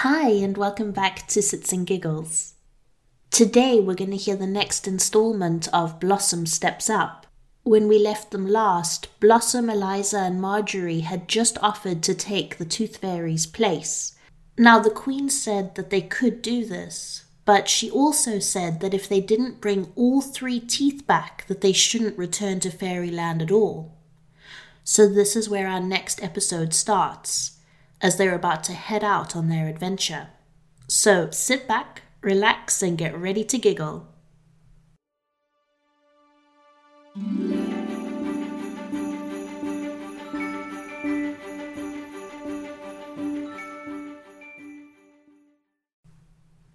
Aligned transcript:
Hi, 0.00 0.28
and 0.28 0.58
welcome 0.58 0.92
back 0.92 1.26
to 1.28 1.40
Sits 1.40 1.72
and 1.72 1.86
Giggles. 1.86 2.52
Today 3.30 3.80
we're 3.80 3.94
going 3.94 4.10
to 4.10 4.18
hear 4.18 4.36
the 4.36 4.46
next 4.46 4.86
installment 4.86 5.68
of 5.72 5.98
Blossom 5.98 6.44
Steps 6.44 6.90
Up. 6.90 7.26
When 7.62 7.88
we 7.88 7.98
left 7.98 8.30
them 8.30 8.46
last, 8.46 9.08
Blossom, 9.20 9.70
Eliza, 9.70 10.18
and 10.18 10.38
Marjorie 10.38 11.00
had 11.00 11.28
just 11.28 11.56
offered 11.62 12.02
to 12.02 12.14
take 12.14 12.58
the 12.58 12.66
Tooth 12.66 12.98
Fairy's 12.98 13.46
place. 13.46 14.14
Now, 14.58 14.78
the 14.78 14.90
Queen 14.90 15.30
said 15.30 15.76
that 15.76 15.88
they 15.88 16.02
could 16.02 16.42
do 16.42 16.66
this, 16.66 17.24
but 17.46 17.66
she 17.66 17.90
also 17.90 18.38
said 18.38 18.80
that 18.80 18.92
if 18.92 19.08
they 19.08 19.22
didn't 19.22 19.62
bring 19.62 19.92
all 19.96 20.20
three 20.20 20.60
teeth 20.60 21.06
back, 21.06 21.46
that 21.46 21.62
they 21.62 21.72
shouldn't 21.72 22.18
return 22.18 22.60
to 22.60 22.70
Fairyland 22.70 23.40
at 23.40 23.50
all. 23.50 23.96
So, 24.84 25.08
this 25.08 25.34
is 25.34 25.48
where 25.48 25.66
our 25.66 25.80
next 25.80 26.22
episode 26.22 26.74
starts, 26.74 27.55
as 28.00 28.16
they're 28.16 28.34
about 28.34 28.64
to 28.64 28.72
head 28.72 29.02
out 29.02 29.34
on 29.34 29.48
their 29.48 29.68
adventure. 29.68 30.28
So, 30.88 31.30
sit 31.30 31.66
back, 31.66 32.02
relax, 32.20 32.82
and 32.82 32.96
get 32.96 33.16
ready 33.16 33.44
to 33.44 33.58
giggle. 33.58 34.08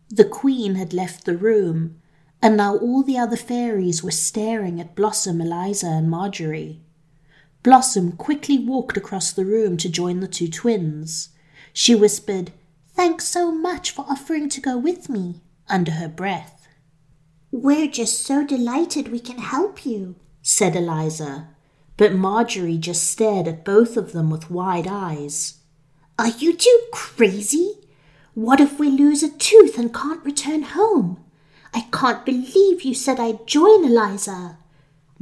The 0.10 0.26
Queen 0.26 0.76
had 0.76 0.94
left 0.94 1.24
the 1.24 1.38
room, 1.38 2.02
and 2.42 2.58
now 2.58 2.76
all 2.76 3.02
the 3.02 3.18
other 3.18 3.38
fairies 3.38 4.04
were 4.04 4.12
staring 4.12 4.82
at 4.82 4.96
Blossom, 4.96 5.40
Eliza, 5.40 5.88
and 5.88 6.10
Marjorie. 6.10 6.82
Blossom 7.64 8.14
quickly 8.14 8.58
walked 8.58 8.98
across 8.98 9.32
the 9.32 9.46
room 9.46 9.78
to 9.78 9.90
join 9.90 10.20
the 10.20 10.28
two 10.28 10.48
twins. 10.48 11.30
She 11.74 11.94
whispered, 11.94 12.52
Thanks 12.96 13.26
so 13.26 13.52
much 13.52 13.92
for 13.92 14.06
offering 14.10 14.50
to 14.50 14.62
go 14.62 14.78
with 14.78 15.10
me, 15.10 15.42
under 15.70 15.92
her 15.92 16.08
breath. 16.08 16.68
We're 17.52 17.88
just 17.88 18.22
so 18.26 18.46
delighted 18.46 19.10
we 19.10 19.20
can 19.20 19.38
help 19.38 19.86
you, 19.86 20.16
said 20.42 20.76
Eliza, 20.76 21.50
but 21.98 22.14
Marjorie 22.16 22.78
just 22.78 23.04
stared 23.04 23.48
at 23.48 23.66
both 23.66 23.98
of 23.98 24.12
them 24.12 24.30
with 24.30 24.50
wide 24.50 24.88
eyes. 24.88 25.60
Are 26.18 26.30
you 26.30 26.54
two 26.54 26.80
crazy? 26.92 27.78
What 28.34 28.60
if 28.60 28.80
we 28.80 28.90
lose 28.90 29.22
a 29.22 29.30
tooth 29.30 29.78
and 29.78 29.94
can't 29.94 30.24
return 30.24 30.64
home? 30.64 31.24
I 31.74 31.88
can't 31.92 32.26
believe 32.26 32.82
you 32.82 32.94
said 32.94 33.20
I'd 33.20 33.46
join 33.46 33.86
Eliza. 33.86 34.58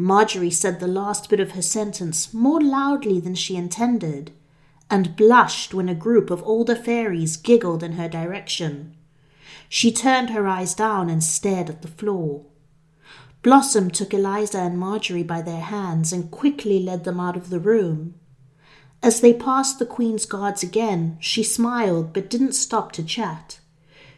Marjorie 0.01 0.49
said 0.49 0.79
the 0.79 0.87
last 0.87 1.29
bit 1.29 1.41
of 1.41 1.51
her 1.51 1.61
sentence 1.61 2.33
more 2.33 2.61
loudly 2.61 3.19
than 3.19 3.35
she 3.35 3.57
intended, 3.57 4.31
and 4.89 5.17
blushed 5.17 5.73
when 5.73 5.89
a 5.89 5.93
group 5.93 6.31
of 6.31 6.41
older 6.43 6.73
fairies 6.73 7.35
giggled 7.35 7.83
in 7.83 7.91
her 7.91 8.07
direction. 8.07 8.95
She 9.67 9.91
turned 9.91 10.29
her 10.29 10.47
eyes 10.47 10.73
down 10.73 11.09
and 11.09 11.21
stared 11.21 11.69
at 11.69 11.81
the 11.81 11.89
floor. 11.89 12.45
Blossom 13.41 13.91
took 13.91 14.13
Eliza 14.13 14.59
and 14.59 14.79
Marjorie 14.79 15.21
by 15.21 15.41
their 15.41 15.59
hands 15.59 16.13
and 16.13 16.31
quickly 16.31 16.79
led 16.79 17.03
them 17.03 17.19
out 17.19 17.35
of 17.35 17.49
the 17.49 17.59
room. 17.59 18.13
As 19.03 19.19
they 19.19 19.33
passed 19.33 19.79
the 19.79 19.85
Queen's 19.85 20.25
guards 20.25 20.63
again, 20.63 21.17
she 21.19 21.43
smiled 21.43 22.13
but 22.13 22.29
didn't 22.29 22.53
stop 22.53 22.93
to 22.93 23.03
chat. 23.03 23.59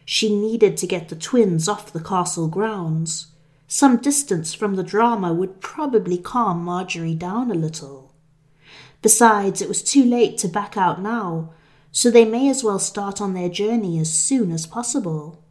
She 0.04 0.32
needed 0.32 0.76
to 0.76 0.86
get 0.86 1.08
the 1.08 1.16
twins 1.16 1.66
off 1.66 1.92
the 1.92 1.98
castle 1.98 2.46
grounds. 2.46 3.31
Some 3.74 3.96
distance 3.96 4.52
from 4.52 4.74
the 4.74 4.82
drama 4.82 5.32
would 5.32 5.62
probably 5.62 6.18
calm 6.18 6.62
Marjorie 6.62 7.14
down 7.14 7.50
a 7.50 7.54
little. 7.54 8.12
Besides, 9.00 9.62
it 9.62 9.68
was 9.68 9.82
too 9.82 10.04
late 10.04 10.36
to 10.38 10.46
back 10.46 10.76
out 10.76 11.00
now, 11.00 11.54
so 11.90 12.10
they 12.10 12.26
may 12.26 12.50
as 12.50 12.62
well 12.62 12.78
start 12.78 13.18
on 13.18 13.32
their 13.32 13.48
journey 13.48 13.98
as 13.98 14.12
soon 14.12 14.52
as 14.52 14.66
possible. 14.66 15.42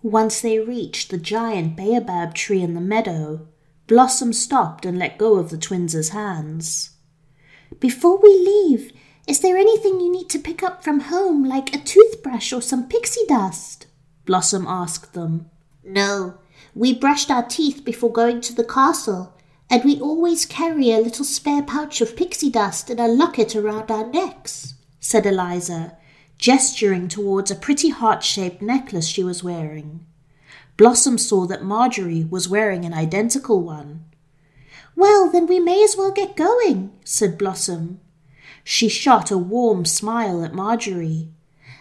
Once 0.00 0.40
they 0.40 0.60
reached 0.60 1.10
the 1.10 1.18
giant 1.18 1.76
baobab 1.76 2.34
tree 2.34 2.62
in 2.62 2.74
the 2.74 2.80
meadow, 2.80 3.48
Blossom 3.88 4.32
stopped 4.32 4.86
and 4.86 4.96
let 4.96 5.18
go 5.18 5.34
of 5.34 5.50
the 5.50 5.58
twins' 5.58 6.10
hands. 6.10 6.90
Before 7.80 8.16
we 8.22 8.28
leave, 8.28 8.92
is 9.26 9.40
there 9.40 9.56
anything 9.56 9.98
you 9.98 10.12
need 10.12 10.28
to 10.28 10.38
pick 10.38 10.62
up 10.62 10.84
from 10.84 11.00
home, 11.00 11.44
like 11.44 11.74
a 11.74 11.82
toothbrush 11.82 12.52
or 12.52 12.62
some 12.62 12.86
pixie 12.86 13.26
dust? 13.26 13.88
Blossom 14.24 14.68
asked 14.68 15.14
them. 15.14 15.50
No, 15.82 16.38
we 16.74 16.94
brushed 16.94 17.30
our 17.30 17.42
teeth 17.42 17.84
before 17.84 18.12
going 18.12 18.40
to 18.42 18.54
the 18.54 18.64
castle, 18.64 19.34
and 19.68 19.84
we 19.84 20.00
always 20.00 20.46
carry 20.46 20.90
a 20.90 20.98
little 20.98 21.24
spare 21.24 21.62
pouch 21.62 22.00
of 22.00 22.16
pixie 22.16 22.50
dust 22.50 22.90
in 22.90 22.98
a 22.98 23.08
locket 23.08 23.54
around 23.54 23.90
our 23.90 24.06
necks, 24.06 24.74
said 25.00 25.26
Eliza, 25.26 25.96
gesturing 26.38 27.08
towards 27.08 27.50
a 27.50 27.56
pretty 27.56 27.90
heart 27.90 28.22
shaped 28.22 28.62
necklace 28.62 29.06
she 29.06 29.22
was 29.22 29.44
wearing. 29.44 30.04
Blossom 30.76 31.18
saw 31.18 31.46
that 31.46 31.62
Marjorie 31.62 32.24
was 32.24 32.48
wearing 32.48 32.84
an 32.84 32.94
identical 32.94 33.62
one. 33.62 34.04
Well, 34.96 35.30
then 35.30 35.46
we 35.46 35.60
may 35.60 35.84
as 35.84 35.96
well 35.96 36.10
get 36.10 36.36
going, 36.36 36.92
said 37.04 37.38
Blossom. 37.38 38.00
She 38.64 38.88
shot 38.88 39.30
a 39.30 39.38
warm 39.38 39.84
smile 39.84 40.44
at 40.44 40.54
Marjorie. 40.54 41.28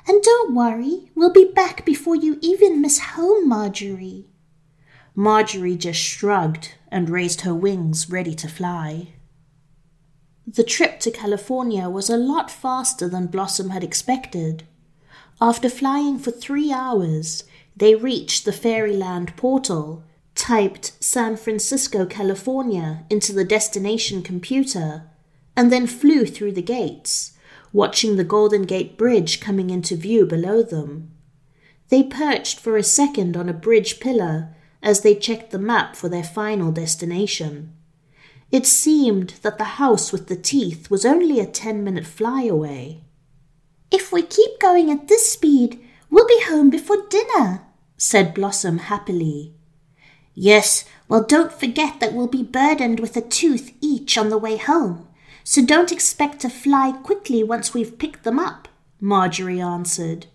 And 0.07 0.21
don't 0.21 0.55
worry, 0.55 1.11
we'll 1.15 1.33
be 1.33 1.51
back 1.53 1.85
before 1.85 2.15
you 2.15 2.39
even 2.41 2.81
miss 2.81 2.99
home, 2.99 3.47
Marjorie. 3.47 4.28
Marjorie 5.15 5.75
just 5.75 5.99
shrugged 5.99 6.75
and 6.91 7.09
raised 7.09 7.41
her 7.41 7.53
wings, 7.53 8.09
ready 8.09 8.33
to 8.35 8.47
fly. 8.47 9.13
The 10.47 10.63
trip 10.63 10.99
to 11.01 11.11
California 11.11 11.89
was 11.89 12.09
a 12.09 12.17
lot 12.17 12.49
faster 12.49 13.07
than 13.07 13.27
Blossom 13.27 13.69
had 13.69 13.83
expected. 13.83 14.63
After 15.41 15.69
flying 15.69 16.17
for 16.17 16.31
three 16.31 16.71
hours, 16.71 17.43
they 17.75 17.95
reached 17.95 18.45
the 18.45 18.51
Fairyland 18.51 19.35
portal 19.37 20.03
typed 20.35 20.93
San 21.03 21.35
Francisco, 21.35 22.05
California 22.05 23.05
into 23.09 23.33
the 23.33 23.43
destination 23.43 24.23
computer, 24.23 25.03
and 25.55 25.71
then 25.71 25.85
flew 25.85 26.25
through 26.25 26.53
the 26.53 26.61
gates, 26.61 27.33
watching 27.73 28.15
the 28.15 28.23
Golden 28.23 28.63
Gate 28.63 28.97
Bridge 28.97 29.39
coming 29.39 29.69
into 29.69 29.95
view 29.95 30.25
below 30.25 30.63
them. 30.63 31.11
They 31.89 32.03
perched 32.03 32.59
for 32.59 32.77
a 32.77 32.83
second 32.83 33.35
on 33.35 33.49
a 33.49 33.53
bridge 33.53 33.99
pillar 33.99 34.55
as 34.81 35.01
they 35.01 35.15
checked 35.15 35.51
the 35.51 35.59
map 35.59 35.95
for 35.95 36.09
their 36.09 36.23
final 36.23 36.71
destination. 36.71 37.73
It 38.51 38.65
seemed 38.65 39.35
that 39.41 39.57
the 39.57 39.75
house 39.79 40.11
with 40.11 40.27
the 40.27 40.35
teeth 40.35 40.89
was 40.89 41.05
only 41.05 41.39
a 41.39 41.45
ten 41.45 41.83
minute 41.83 42.05
fly 42.05 42.43
away. 42.43 43.03
If 43.91 44.11
we 44.11 44.21
keep 44.21 44.59
going 44.59 44.91
at 44.91 45.07
this 45.07 45.31
speed, 45.31 45.79
we'll 46.09 46.27
be 46.27 46.41
home 46.43 46.69
before 46.69 47.07
dinner, 47.09 47.61
said 47.97 48.33
Blossom 48.33 48.79
happily. 48.79 49.53
Yes, 50.33 50.85
well, 51.07 51.23
don't 51.23 51.51
forget 51.51 51.99
that 51.99 52.13
we'll 52.13 52.27
be 52.27 52.43
burdened 52.43 52.99
with 52.99 53.17
a 53.17 53.21
tooth 53.21 53.73
each 53.81 54.17
on 54.17 54.29
the 54.29 54.37
way 54.37 54.57
home, 54.57 55.07
so 55.43 55.65
don't 55.65 55.91
expect 55.91 56.39
to 56.41 56.49
fly 56.49 56.91
quickly 57.03 57.43
once 57.43 57.73
we've 57.73 57.99
picked 57.99 58.23
them 58.23 58.39
up, 58.39 58.67
Marjorie 59.01 59.59
answered. 59.59 60.27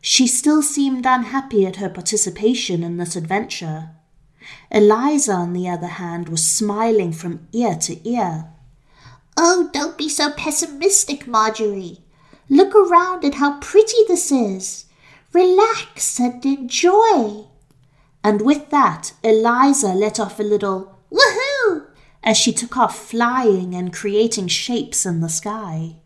She 0.00 0.26
still 0.26 0.62
seemed 0.62 1.04
unhappy 1.04 1.66
at 1.66 1.76
her 1.76 1.88
participation 1.88 2.82
in 2.82 2.96
this 2.96 3.16
adventure. 3.16 3.90
Eliza, 4.70 5.32
on 5.32 5.52
the 5.52 5.68
other 5.68 5.86
hand, 5.86 6.28
was 6.28 6.48
smiling 6.48 7.12
from 7.12 7.46
ear 7.52 7.74
to 7.76 8.08
ear. 8.08 8.46
Oh, 9.36 9.70
don't 9.72 9.98
be 9.98 10.08
so 10.08 10.30
pessimistic, 10.30 11.26
Marjorie. 11.26 11.98
Look 12.48 12.74
around 12.74 13.24
at 13.24 13.34
how 13.34 13.58
pretty 13.60 13.98
this 14.08 14.32
is. 14.32 14.86
Relax 15.32 16.18
and 16.18 16.44
enjoy. 16.44 17.44
And 18.24 18.42
with 18.42 18.70
that, 18.70 19.12
Eliza 19.22 19.88
let 19.88 20.18
off 20.18 20.40
a 20.40 20.42
little 20.42 20.98
woohoo 21.12 21.86
as 22.22 22.36
she 22.36 22.52
took 22.52 22.76
off 22.76 23.08
flying 23.08 23.74
and 23.74 23.92
creating 23.92 24.48
shapes 24.48 25.06
in 25.06 25.20
the 25.20 25.28
sky. 25.28 25.96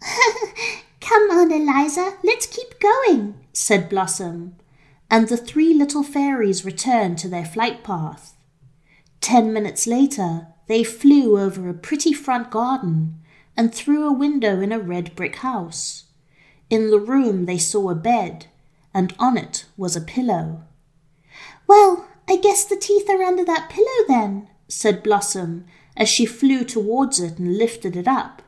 Come 1.08 1.30
on, 1.30 1.50
Eliza, 1.50 2.18
let's 2.22 2.44
keep 2.44 2.78
going, 2.80 3.40
said 3.54 3.88
Blossom, 3.88 4.56
and 5.10 5.26
the 5.26 5.38
three 5.38 5.72
little 5.72 6.02
fairies 6.02 6.66
returned 6.66 7.16
to 7.18 7.28
their 7.30 7.46
flight 7.46 7.82
path. 7.82 8.36
Ten 9.22 9.54
minutes 9.54 9.86
later, 9.86 10.48
they 10.66 10.84
flew 10.84 11.40
over 11.40 11.66
a 11.66 11.72
pretty 11.72 12.12
front 12.12 12.50
garden 12.50 13.20
and 13.56 13.74
through 13.74 14.06
a 14.06 14.12
window 14.12 14.60
in 14.60 14.70
a 14.70 14.78
red 14.78 15.16
brick 15.16 15.36
house. 15.36 16.04
In 16.68 16.90
the 16.90 17.00
room, 17.00 17.46
they 17.46 17.56
saw 17.56 17.88
a 17.88 17.94
bed, 17.94 18.44
and 18.92 19.14
on 19.18 19.38
it 19.38 19.64
was 19.78 19.96
a 19.96 20.02
pillow. 20.02 20.64
Well, 21.66 22.06
I 22.28 22.36
guess 22.36 22.64
the 22.64 22.76
teeth 22.76 23.08
are 23.08 23.22
under 23.22 23.46
that 23.46 23.70
pillow 23.70 24.04
then, 24.08 24.50
said 24.68 25.02
Blossom 25.02 25.64
as 25.96 26.10
she 26.10 26.26
flew 26.26 26.64
towards 26.64 27.18
it 27.18 27.38
and 27.38 27.56
lifted 27.56 27.96
it 27.96 28.06
up. 28.06 28.42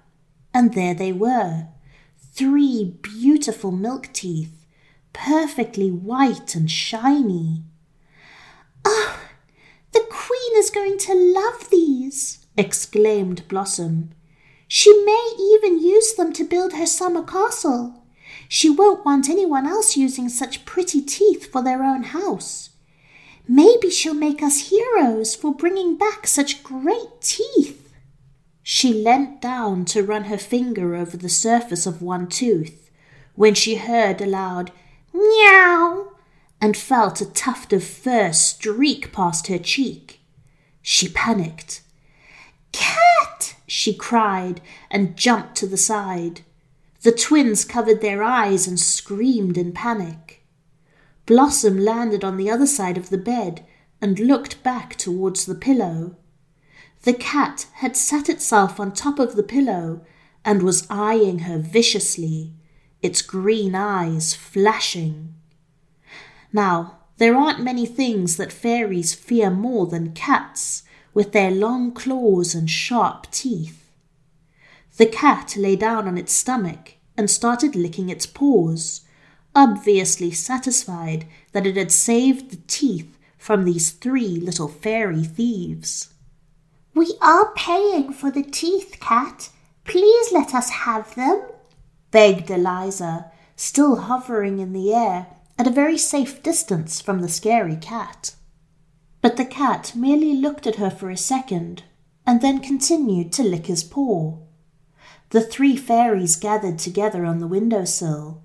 And 0.53 0.75
there 0.75 0.93
they 0.93 1.11
were 1.11 1.69
three 2.33 2.97
beautiful 3.03 3.71
milk 3.71 4.09
teeth, 4.13 4.67
perfectly 5.13 5.91
white 5.91 6.55
and 6.55 6.71
shiny. 6.71 7.63
Oh, 8.85 9.21
the 9.93 10.05
Queen 10.11 10.57
is 10.57 10.71
going 10.71 10.99
to 10.99 11.15
love 11.15 11.71
these, 11.71 12.47
exclaimed 12.57 13.47
Blossom. 13.49 14.11
She 14.69 14.93
may 15.05 15.33
even 15.39 15.83
use 15.83 16.15
them 16.15 16.33
to 16.35 16.45
build 16.45 16.75
her 16.75 16.87
summer 16.87 17.25
castle. 17.25 18.05
She 18.49 18.71
won't 18.71 19.05
want 19.05 19.29
anyone 19.29 19.67
else 19.67 19.97
using 19.97 20.29
such 20.29 20.65
pretty 20.65 21.03
teeth 21.03 21.51
for 21.51 21.63
their 21.63 21.83
own 21.83 22.05
house. 22.05 22.71
Maybe 23.49 23.91
she'll 23.91 24.15
make 24.15 24.43
us 24.43 24.71
heroes 24.71 25.35
for 25.35 25.53
bringing 25.53 25.97
back 25.97 26.27
such 26.27 26.63
great 26.63 27.21
teeth. 27.21 27.80
She 28.63 28.93
leant 28.93 29.41
down 29.41 29.85
to 29.87 30.03
run 30.03 30.25
her 30.25 30.39
finger 30.39 30.95
over 30.95 31.17
the 31.17 31.29
surface 31.29 31.87
of 31.87 32.03
one 32.03 32.29
tooth 32.29 32.91
when 33.35 33.55
she 33.55 33.77
heard 33.77 34.21
a 34.21 34.27
loud 34.27 34.71
meow 35.13 36.13
and 36.61 36.77
felt 36.77 37.21
a 37.21 37.27
tuft 37.27 37.73
of 37.73 37.83
fur 37.83 38.33
streak 38.33 39.13
past 39.13 39.47
her 39.47 39.59
cheek. 39.59 40.21
She 40.83 41.09
panicked. 41.09 41.83
Cat! 42.73 43.57
she 43.67 43.95
cried 43.95 44.61
and 44.91 45.17
jumped 45.17 45.55
to 45.57 45.67
the 45.67 45.77
side. 45.77 46.43
The 47.03 47.13
twins 47.13 47.65
covered 47.65 48.03
their 48.03 48.23
eyes 48.23 48.67
and 48.67 48.79
screamed 48.79 49.57
in 49.57 49.73
panic. 49.73 50.45
Blossom 51.25 51.79
landed 51.79 52.25
on 52.25 52.37
the 52.37 52.51
other 52.51 52.67
side 52.67 52.99
of 52.99 53.09
the 53.09 53.19
bed 53.19 53.65
and 54.03 54.19
looked 54.19 54.63
back 54.63 54.97
towards 54.97 55.47
the 55.47 55.55
pillow. 55.55 56.17
The 57.03 57.15
cat 57.15 57.67
had 57.75 57.97
sat 57.97 58.29
itself 58.29 58.79
on 58.79 58.93
top 58.93 59.19
of 59.19 59.35
the 59.35 59.43
pillow 59.43 60.03
and 60.45 60.63
was 60.63 60.87
eyeing 60.91 61.41
her 61.41 61.59
viciously, 61.59 62.53
its 63.01 63.23
green 63.23 63.75
eyes 63.75 64.35
flashing. 64.35 65.35
Now, 66.53 66.99
there 67.17 67.37
aren't 67.37 67.63
many 67.63 67.87
things 67.87 68.37
that 68.37 68.53
fairies 68.53 69.15
fear 69.15 69.51
more 69.51 69.87
than 69.87 70.13
cats, 70.13 70.83
with 71.13 71.33
their 71.33 71.51
long 71.51 71.93
claws 71.93 72.55
and 72.55 72.69
sharp 72.71 73.31
teeth. 73.31 73.91
The 74.97 75.07
cat 75.07 75.57
lay 75.57 75.77
down 75.77 76.07
on 76.07 76.19
its 76.19 76.33
stomach 76.33 76.95
and 77.17 77.31
started 77.31 77.75
licking 77.75 78.09
its 78.09 78.27
paws, 78.27 79.03
obviously 79.55 80.31
satisfied 80.31 81.27
that 81.53 81.67
it 81.67 81.77
had 81.77 81.91
saved 81.91 82.51
the 82.51 82.61
teeth 82.67 83.19
from 83.39 83.65
these 83.65 83.91
three 83.91 84.37
little 84.37 84.69
fairy 84.69 85.25
thieves. 85.25 86.11
We 87.01 87.17
are 87.23 87.51
paying 87.55 88.13
for 88.13 88.31
the 88.31 88.43
teeth, 88.43 88.99
cat. 89.01 89.49
Please 89.85 90.33
let 90.33 90.55
us 90.55 90.69
have 90.69 91.15
them, 91.15 91.41
begged 92.11 92.51
Eliza, 92.51 93.33
still 93.57 93.97
hovering 93.97 94.59
in 94.59 94.75
the 94.75 94.93
air 94.93 95.29
at 95.59 95.67
a 95.67 95.71
very 95.71 95.97
safe 95.97 96.43
distance 96.43 97.01
from 97.01 97.23
the 97.23 97.29
scary 97.31 97.77
cat. 97.77 98.35
But 99.23 99.39
the 99.39 99.47
cat 99.47 99.93
merely 99.97 100.35
looked 100.35 100.67
at 100.67 100.77
her 100.77 100.91
for 100.91 101.09
a 101.09 101.17
second 101.17 101.85
and 102.27 102.43
then 102.43 102.59
continued 102.59 103.33
to 103.33 103.45
lick 103.45 103.65
his 103.65 103.83
paw. 103.83 104.37
The 105.31 105.41
three 105.41 105.79
fairies 105.79 106.37
gathered 106.37 106.79
together 106.79 107.25
on 107.25 107.39
the 107.39 107.47
window 107.47 107.87
sill. 107.87 108.43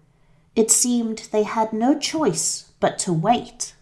It 0.55 0.71
seemed 0.71 1.27
they 1.33 1.43
had 1.43 1.73
no 1.73 1.99
choice 1.99 2.71
but 2.79 2.99
to 2.99 3.11
wait. 3.11 3.74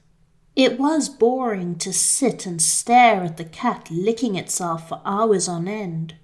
It 0.56 0.80
was 0.80 1.10
boring 1.10 1.76
to 1.80 1.92
sit 1.92 2.46
and 2.46 2.62
stare 2.62 3.24
at 3.24 3.38
the 3.38 3.46
cat 3.46 3.90
licking 3.90 4.36
itself 4.36 4.88
for 4.88 5.02
hours 5.04 5.48
on 5.48 5.68
end, 5.68 6.16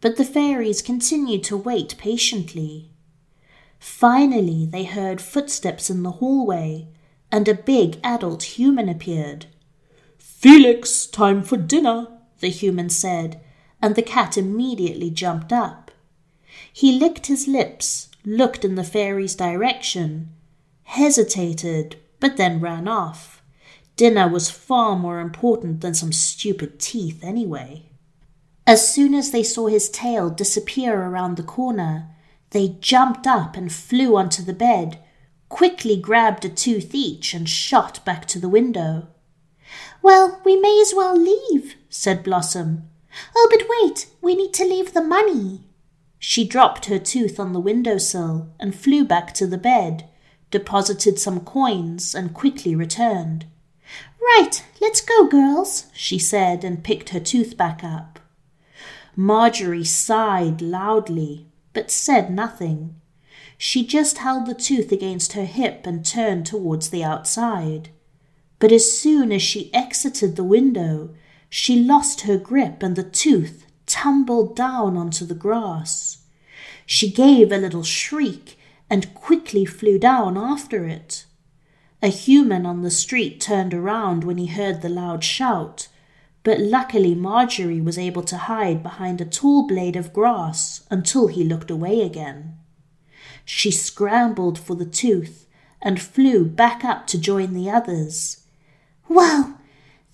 but 0.00 0.16
the 0.16 0.24
fairies 0.24 0.82
continued 0.82 1.42
to 1.44 1.56
wait 1.56 1.96
patiently. 1.98 2.90
Finally, 3.80 4.66
they 4.66 4.84
heard 4.84 5.20
footsteps 5.20 5.90
in 5.90 6.04
the 6.04 6.12
hallway, 6.12 6.88
and 7.32 7.48
a 7.48 7.54
big 7.54 7.98
adult 8.04 8.44
human 8.44 8.88
appeared. 8.88 9.46
Felix, 10.16 11.06
time 11.06 11.42
for 11.42 11.56
dinner, 11.56 12.06
the 12.38 12.50
human 12.50 12.88
said, 12.88 13.40
and 13.82 13.96
the 13.96 14.02
cat 14.02 14.38
immediately 14.38 15.10
jumped 15.10 15.52
up. 15.52 15.90
He 16.72 16.98
licked 16.98 17.26
his 17.26 17.48
lips, 17.48 18.10
looked 18.24 18.64
in 18.64 18.76
the 18.76 18.84
fairy's 18.84 19.34
direction, 19.34 20.30
hesitated, 20.84 21.96
but 22.20 22.36
then 22.36 22.60
ran 22.60 22.86
off. 22.86 23.35
Dinner 23.96 24.28
was 24.28 24.50
far 24.50 24.94
more 24.96 25.20
important 25.20 25.80
than 25.80 25.94
some 25.94 26.12
stupid 26.12 26.78
teeth, 26.78 27.24
anyway. 27.24 27.90
As 28.66 28.92
soon 28.92 29.14
as 29.14 29.30
they 29.30 29.42
saw 29.42 29.68
his 29.68 29.88
tail 29.88 30.28
disappear 30.28 31.00
around 31.00 31.36
the 31.36 31.42
corner, 31.42 32.08
they 32.50 32.76
jumped 32.80 33.26
up 33.26 33.56
and 33.56 33.72
flew 33.72 34.16
onto 34.16 34.42
the 34.42 34.52
bed, 34.52 34.98
quickly 35.48 35.96
grabbed 35.96 36.44
a 36.44 36.48
tooth 36.48 36.94
each, 36.94 37.32
and 37.32 37.48
shot 37.48 38.04
back 38.04 38.26
to 38.26 38.38
the 38.38 38.48
window. 38.48 39.08
Well, 40.02 40.40
we 40.44 40.56
may 40.56 40.78
as 40.80 40.92
well 40.94 41.16
leave, 41.16 41.76
said 41.88 42.22
Blossom. 42.22 42.88
Oh, 43.34 43.48
but 43.50 43.66
wait, 43.68 44.08
we 44.20 44.34
need 44.34 44.52
to 44.54 44.64
leave 44.64 44.92
the 44.92 45.02
money. 45.02 45.62
She 46.18 46.46
dropped 46.46 46.86
her 46.86 46.98
tooth 46.98 47.40
on 47.40 47.52
the 47.52 47.60
window 47.60 47.98
sill 47.98 48.52
and 48.60 48.74
flew 48.74 49.04
back 49.04 49.32
to 49.34 49.46
the 49.46 49.58
bed, 49.58 50.08
deposited 50.50 51.18
some 51.18 51.40
coins, 51.40 52.14
and 52.14 52.34
quickly 52.34 52.74
returned. 52.74 53.46
Right, 54.20 54.64
let's 54.80 55.00
go, 55.00 55.26
girls, 55.28 55.86
she 55.92 56.18
said 56.18 56.64
and 56.64 56.82
picked 56.84 57.10
her 57.10 57.20
tooth 57.20 57.56
back 57.56 57.84
up. 57.84 58.18
Marjorie 59.14 59.84
sighed 59.84 60.60
loudly, 60.60 61.46
but 61.72 61.90
said 61.90 62.30
nothing. 62.30 63.00
She 63.58 63.86
just 63.86 64.18
held 64.18 64.46
the 64.46 64.54
tooth 64.54 64.92
against 64.92 65.32
her 65.32 65.46
hip 65.46 65.86
and 65.86 66.04
turned 66.04 66.46
towards 66.46 66.90
the 66.90 67.02
outside. 67.02 67.88
But 68.58 68.72
as 68.72 68.98
soon 68.98 69.32
as 69.32 69.42
she 69.42 69.72
exited 69.72 70.36
the 70.36 70.44
window, 70.44 71.14
she 71.48 71.82
lost 71.82 72.22
her 72.22 72.36
grip 72.36 72.82
and 72.82 72.96
the 72.96 73.02
tooth 73.02 73.66
tumbled 73.86 74.56
down 74.56 74.96
onto 74.96 75.24
the 75.24 75.34
grass. 75.34 76.18
She 76.84 77.10
gave 77.10 77.50
a 77.50 77.58
little 77.58 77.82
shriek 77.82 78.58
and 78.90 79.14
quickly 79.14 79.64
flew 79.64 79.98
down 79.98 80.36
after 80.36 80.86
it. 80.86 81.24
A 82.02 82.08
human 82.08 82.66
on 82.66 82.82
the 82.82 82.90
street 82.90 83.40
turned 83.40 83.72
around 83.72 84.24
when 84.24 84.38
he 84.38 84.46
heard 84.46 84.82
the 84.82 84.88
loud 84.88 85.24
shout, 85.24 85.88
but 86.42 86.60
luckily 86.60 87.14
Marjorie 87.14 87.80
was 87.80 87.98
able 87.98 88.22
to 88.24 88.36
hide 88.36 88.82
behind 88.82 89.20
a 89.20 89.24
tall 89.24 89.66
blade 89.66 89.96
of 89.96 90.12
grass 90.12 90.84
until 90.90 91.28
he 91.28 91.42
looked 91.42 91.70
away 91.70 92.02
again. 92.02 92.58
She 93.44 93.70
scrambled 93.70 94.58
for 94.58 94.74
the 94.74 94.84
tooth 94.84 95.46
and 95.80 96.00
flew 96.00 96.44
back 96.44 96.84
up 96.84 97.06
to 97.08 97.18
join 97.18 97.54
the 97.54 97.70
others. 97.70 98.44
Well, 99.08 99.58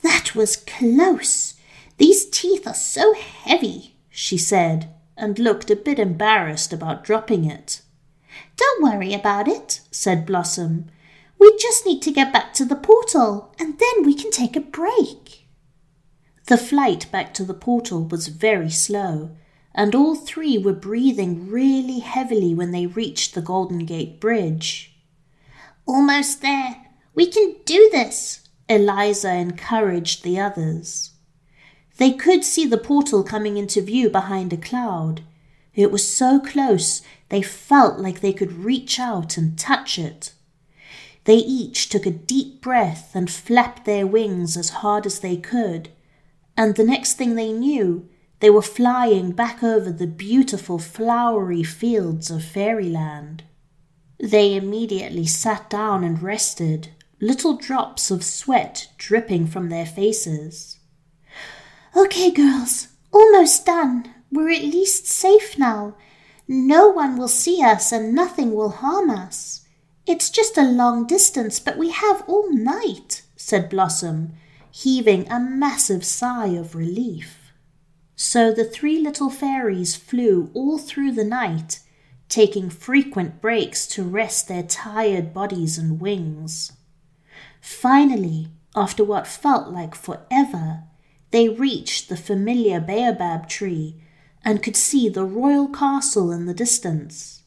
that 0.02 0.34
was 0.34 0.56
close, 0.56 1.54
these 1.98 2.28
teeth 2.28 2.66
are 2.66 2.74
so 2.74 3.14
heavy, 3.14 3.96
she 4.10 4.38
said, 4.38 4.92
and 5.16 5.38
looked 5.38 5.70
a 5.70 5.76
bit 5.76 5.98
embarrassed 5.98 6.72
about 6.72 7.04
dropping 7.04 7.44
it. 7.44 7.82
Don't 8.56 8.82
worry 8.82 9.14
about 9.14 9.46
it, 9.48 9.80
said 9.90 10.26
Blossom. 10.26 10.90
We 11.42 11.58
just 11.58 11.84
need 11.84 12.02
to 12.02 12.12
get 12.12 12.32
back 12.32 12.54
to 12.54 12.64
the 12.64 12.76
portal, 12.76 13.52
and 13.58 13.76
then 13.76 14.04
we 14.04 14.14
can 14.14 14.30
take 14.30 14.54
a 14.54 14.60
break. 14.60 15.48
The 16.46 16.56
flight 16.56 17.10
back 17.10 17.34
to 17.34 17.42
the 17.42 17.52
portal 17.52 18.04
was 18.04 18.28
very 18.28 18.70
slow, 18.70 19.34
and 19.74 19.92
all 19.92 20.14
three 20.14 20.56
were 20.56 20.72
breathing 20.72 21.50
really 21.50 21.98
heavily 21.98 22.54
when 22.54 22.70
they 22.70 22.86
reached 22.86 23.34
the 23.34 23.42
Golden 23.42 23.84
Gate 23.86 24.20
Bridge. 24.20 24.94
Almost 25.84 26.42
there. 26.42 26.76
We 27.12 27.26
can 27.26 27.56
do 27.64 27.88
this, 27.90 28.48
Eliza 28.68 29.34
encouraged 29.34 30.22
the 30.22 30.38
others. 30.38 31.10
They 31.96 32.12
could 32.12 32.44
see 32.44 32.66
the 32.66 32.78
portal 32.78 33.24
coming 33.24 33.56
into 33.56 33.82
view 33.82 34.10
behind 34.10 34.52
a 34.52 34.56
cloud. 34.56 35.22
It 35.74 35.90
was 35.90 36.06
so 36.06 36.38
close 36.38 37.02
they 37.30 37.42
felt 37.42 37.98
like 37.98 38.20
they 38.20 38.32
could 38.32 38.64
reach 38.64 39.00
out 39.00 39.36
and 39.36 39.58
touch 39.58 39.98
it. 39.98 40.34
They 41.24 41.36
each 41.36 41.88
took 41.88 42.06
a 42.06 42.10
deep 42.10 42.60
breath 42.60 43.12
and 43.14 43.30
flapped 43.30 43.84
their 43.84 44.06
wings 44.06 44.56
as 44.56 44.70
hard 44.70 45.06
as 45.06 45.20
they 45.20 45.36
could, 45.36 45.90
and 46.56 46.74
the 46.74 46.84
next 46.84 47.14
thing 47.14 47.34
they 47.34 47.52
knew, 47.52 48.08
they 48.40 48.50
were 48.50 48.62
flying 48.62 49.30
back 49.30 49.62
over 49.62 49.92
the 49.92 50.06
beautiful 50.06 50.78
flowery 50.78 51.62
fields 51.62 52.30
of 52.30 52.44
fairyland. 52.44 53.44
They 54.18 54.54
immediately 54.54 55.26
sat 55.26 55.70
down 55.70 56.02
and 56.02 56.22
rested, 56.22 56.88
little 57.20 57.56
drops 57.56 58.10
of 58.10 58.24
sweat 58.24 58.88
dripping 58.98 59.46
from 59.46 59.68
their 59.68 59.86
faces. 59.86 60.80
Okay, 61.96 62.30
girls, 62.30 62.88
almost 63.12 63.64
done. 63.64 64.12
We're 64.30 64.50
at 64.50 64.62
least 64.62 65.06
safe 65.06 65.56
now. 65.56 65.94
No 66.48 66.88
one 66.88 67.16
will 67.16 67.28
see 67.28 67.62
us 67.62 67.92
and 67.92 68.14
nothing 68.14 68.54
will 68.54 68.70
harm 68.70 69.08
us. 69.08 69.61
It's 70.06 70.30
just 70.30 70.58
a 70.58 70.62
long 70.62 71.06
distance, 71.06 71.60
but 71.60 71.78
we 71.78 71.90
have 71.90 72.24
all 72.26 72.52
night, 72.52 73.22
said 73.36 73.68
Blossom, 73.68 74.32
heaving 74.70 75.30
a 75.30 75.38
massive 75.38 76.04
sigh 76.04 76.48
of 76.48 76.74
relief. 76.74 77.52
So 78.16 78.52
the 78.52 78.64
three 78.64 78.98
little 78.98 79.30
fairies 79.30 79.94
flew 79.94 80.50
all 80.54 80.78
through 80.78 81.12
the 81.12 81.24
night, 81.24 81.80
taking 82.28 82.68
frequent 82.68 83.40
breaks 83.40 83.86
to 83.88 84.02
rest 84.02 84.48
their 84.48 84.62
tired 84.62 85.32
bodies 85.32 85.78
and 85.78 86.00
wings. 86.00 86.72
Finally, 87.60 88.48
after 88.74 89.04
what 89.04 89.26
felt 89.26 89.68
like 89.68 89.94
forever, 89.94 90.82
they 91.30 91.48
reached 91.48 92.08
the 92.08 92.16
familiar 92.16 92.80
baobab 92.80 93.48
tree 93.48 94.02
and 94.44 94.62
could 94.62 94.76
see 94.76 95.08
the 95.08 95.24
royal 95.24 95.68
castle 95.68 96.32
in 96.32 96.46
the 96.46 96.54
distance. 96.54 97.41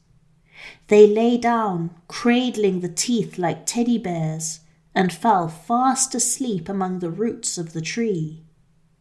They 0.88 1.07
lay 1.07 1.38
down, 1.38 1.91
cradling 2.07 2.79
the 2.79 2.89
teeth 2.89 3.38
like 3.38 3.65
teddy 3.65 3.98
bears, 3.98 4.62
and 4.93 5.12
fell 5.12 5.48
fast 5.48 6.15
asleep 6.15 6.69
among 6.69 7.00
the 7.00 7.10
roots 7.10 7.57
of 7.57 7.74
the 7.74 7.81
tree. 7.81 8.43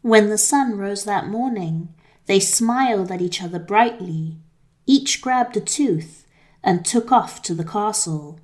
When 0.02 0.28
the 0.28 0.38
sun 0.38 0.76
rose 0.76 1.04
that 1.04 1.28
morning, 1.28 1.94
they 2.26 2.40
smiled 2.40 3.10
at 3.10 3.22
each 3.22 3.42
other 3.42 3.58
brightly. 3.58 4.38
Each 4.86 5.20
grabbed 5.20 5.56
a 5.56 5.60
tooth 5.60 6.26
and 6.62 6.84
took 6.84 7.12
off 7.12 7.42
to 7.42 7.54
the 7.54 7.64
castle. 7.64 8.40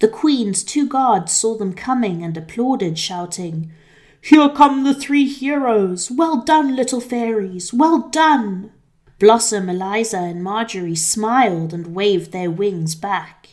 The 0.00 0.08
queen's 0.08 0.64
two 0.64 0.86
guards 0.86 1.32
saw 1.32 1.56
them 1.56 1.72
coming 1.72 2.22
and 2.22 2.36
applauded, 2.36 2.98
shouting, 2.98 3.70
Here 4.20 4.48
come 4.48 4.84
the 4.84 4.94
three 4.94 5.26
heroes! 5.26 6.10
Well 6.10 6.42
done, 6.42 6.74
little 6.74 7.00
fairies! 7.00 7.72
Well 7.72 8.08
done! 8.08 8.72
Blossom, 9.20 9.68
Eliza, 9.68 10.16
and 10.16 10.42
Marjorie 10.42 10.96
smiled 10.96 11.74
and 11.74 11.94
waved 11.94 12.32
their 12.32 12.50
wings 12.50 12.94
back. 12.94 13.48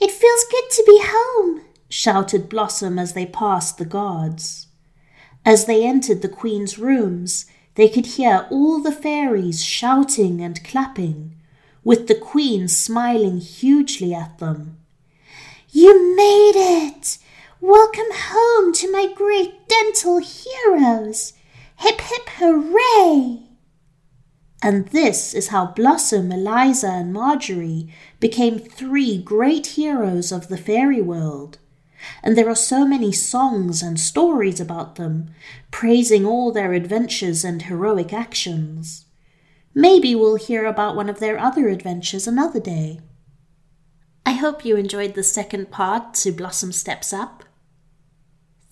It 0.00 0.12
feels 0.12 0.44
good 0.48 0.70
to 0.70 0.84
be 0.86 1.00
home, 1.02 1.62
shouted 1.88 2.48
Blossom 2.48 2.96
as 2.96 3.12
they 3.12 3.26
passed 3.26 3.78
the 3.78 3.84
guards. 3.84 4.68
As 5.44 5.66
they 5.66 5.84
entered 5.84 6.22
the 6.22 6.28
Queen's 6.28 6.78
rooms, 6.78 7.46
they 7.74 7.88
could 7.88 8.06
hear 8.06 8.46
all 8.48 8.80
the 8.80 8.92
fairies 8.92 9.64
shouting 9.64 10.40
and 10.40 10.62
clapping, 10.62 11.34
with 11.82 12.06
the 12.06 12.14
Queen 12.14 12.68
smiling 12.68 13.40
hugely 13.40 14.14
at 14.14 14.38
them. 14.38 14.78
You 15.70 16.14
made 16.14 16.54
it! 16.54 17.18
Welcome 17.60 18.12
home 18.12 18.72
to 18.74 18.92
my 18.92 19.08
great 19.12 19.66
dental 19.66 20.18
heroes! 20.18 21.32
Hip 21.78 22.00
hip 22.00 22.28
hooray! 22.38 23.45
And 24.66 24.88
this 24.88 25.32
is 25.32 25.48
how 25.48 25.66
Blossom, 25.66 26.32
Eliza, 26.32 26.88
and 26.88 27.12
Marjorie 27.12 27.88
became 28.18 28.58
three 28.58 29.16
great 29.16 29.68
heroes 29.68 30.32
of 30.32 30.48
the 30.48 30.58
fairy 30.58 31.00
world 31.00 31.58
and 32.22 32.36
there 32.36 32.48
are 32.48 32.56
so 32.56 32.86
many 32.86 33.12
songs 33.12 33.82
and 33.82 33.98
stories 33.98 34.60
about 34.60 34.96
them, 34.96 35.30
praising 35.70 36.24
all 36.24 36.52
their 36.52 36.72
adventures 36.72 37.44
and 37.44 37.62
heroic 37.62 38.12
actions. 38.12 39.06
Maybe 39.74 40.14
we'll 40.14 40.36
hear 40.36 40.64
about 40.64 40.96
one 40.96 41.08
of 41.08 41.20
their 41.20 41.38
other 41.38 41.68
adventures 41.68 42.26
another 42.26 42.60
day. 42.60 43.00
I 44.24 44.32
hope 44.32 44.64
you 44.64 44.76
enjoyed 44.76 45.14
the 45.14 45.22
second 45.22 45.70
part 45.70 46.14
to 46.14 46.32
Blossom 46.32 46.72
Steps 46.72 47.12
Up. 47.12 47.44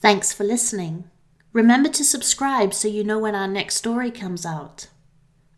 Thanks 0.00 0.32
for 0.32 0.44
listening. 0.44 1.04
Remember 1.52 1.88
to 1.90 2.04
subscribe 2.04 2.74
so 2.74 2.88
you 2.88 3.04
know 3.04 3.18
when 3.18 3.34
our 3.34 3.46
next 3.46 3.76
story 3.76 4.10
comes 4.10 4.44
out. 4.44 4.88